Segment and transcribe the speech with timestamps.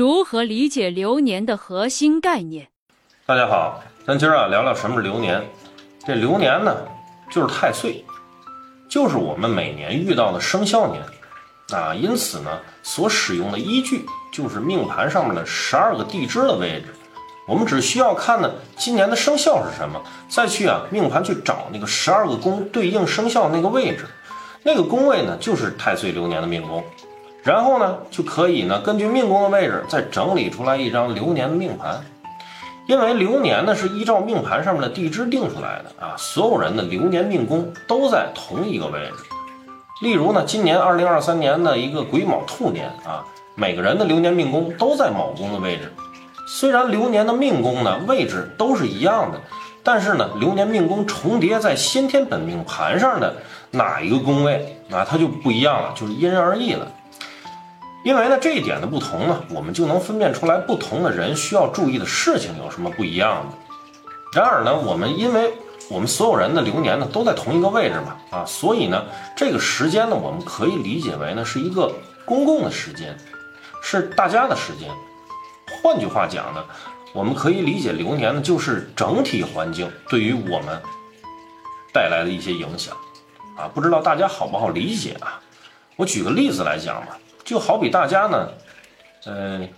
[0.00, 2.68] 如何理解流年的核心概念？
[3.26, 5.46] 大家好，咱今儿啊聊聊什么是流年。
[6.06, 6.74] 这流年呢，
[7.30, 8.02] 就是太岁，
[8.88, 11.02] 就是我们每年遇到的生肖年
[11.78, 11.94] 啊。
[11.94, 16.86] 因此呢，所使用的依据就是命盘上面的十二个地支的位置。
[17.46, 24.06] 我们只需要看呢今年的生肖是什么，再去啊命盘去找那个十二个宫对应生肖那个位置，
[24.62, 26.82] 那个宫位呢就是太岁流年的命宫。
[27.42, 32.00] 然后呢，就可以呢，根据命宫的位置，再整理出来一张流年的命盘。
[32.86, 39.14] 因为流年呢是依照命盘上面的地支定出来的啊，所有人的流年命宫都在同一个位置。
[40.02, 45.92] 例如呢，今年二零二三年的一个癸卯兔年啊，每个人的流年命宫都在卯宫的位置。
[46.48, 49.40] 虽然流年的命宫呢位置都是一样的，
[49.84, 53.36] 但是呢，流年命宫重叠在先天本命盘上的
[53.70, 56.90] 哪一个宫位啊，它就不一样了，就是因人而异了。
[58.02, 63.58] 因为呢，这一点的不同呢，我们就能分辨出来不同的人需要注意的事情有什么不一样的。
[64.32, 65.52] 然而呢，我们因为
[65.90, 69.04] 我们所有人的流年呢都在同一个位置嘛，啊，所以呢，
[69.36, 71.92] 这个时间呢，我们可以理解为呢是一个
[72.24, 73.14] 公共的时间，
[73.82, 74.88] 是大家的时间。
[75.82, 76.64] 换句话讲呢，
[77.12, 80.80] 我们可以理解流年呢就是整体环境对于我们
[81.92, 82.96] 带来的一些影响，
[83.58, 85.38] 啊，不知道大家好不好理解啊？
[85.96, 87.18] 我举个例子来讲吧。
[87.50, 88.48] 就好比大家呢，
[89.24, 89.68] 呃，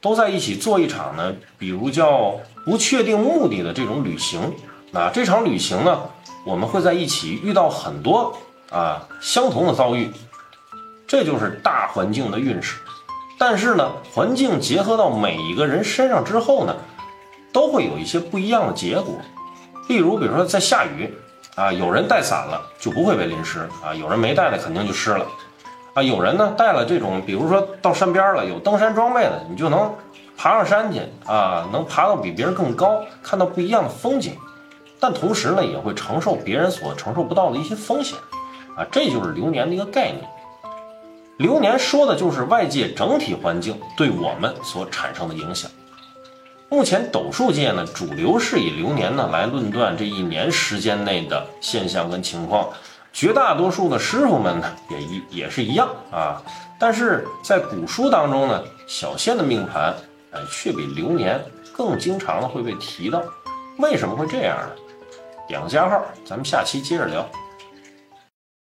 [0.00, 4.52] 都在一起做一场呢，比如叫不确定目的的这种旅行。
[4.92, 6.10] 啊，这场旅行呢，
[6.44, 8.36] 我们会在一起遇到很多
[8.68, 10.10] 啊相同的遭遇，
[11.06, 12.80] 这就是大环境的运势。
[13.38, 16.74] 但是呢，环境结合到每一个人身上之后呢，
[17.52, 19.14] 都会有一些不一样的结果。
[19.86, 21.14] 例如，比如说在下雨
[21.54, 25.24] 啊，有人带伞了就不会被淋湿啊，有人没带呢，肯定就湿了。
[25.94, 29.92] 啊，有人呢带了这种，比如说到山边了，有登山装备的，你就能
[30.36, 34.36] 爬上山去啊，能爬到比别人更高，看到不一样的风景。
[35.00, 38.16] 但同时呢，也会承受别人所承受不到的一些风险
[38.76, 40.22] 啊，这就是流年的一个概念。
[41.38, 45.70] 流年说的就是外界整体环境对我们所产生的影响。
[46.68, 52.68] 目前斗数界呢，主流是以流年呢来论断这一年时间内的现象跟情况。
[53.12, 56.40] 绝大多数的师傅们呢，也一也是一样啊，
[56.78, 59.94] 但是在古书当中呢，小仙的命盘，
[60.32, 61.40] 哎，却比流年
[61.76, 63.22] 更经常的会被提到，
[63.78, 64.70] 为什么会这样呢？
[65.48, 67.26] 点个加号，咱们下期接着聊。